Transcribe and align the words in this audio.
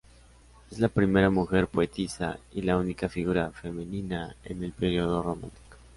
Es 0.71 0.79
la 0.79 0.87
primera 0.87 1.29
mujer 1.29 1.67
poetisa 1.67 2.39
y 2.53 2.63
la 2.63 2.77
única 2.77 3.07
figura 3.07 3.51
femenina 3.51 4.35
en 4.45 4.63
el 4.63 4.71
período 4.73 5.21
romántico. 5.21 5.77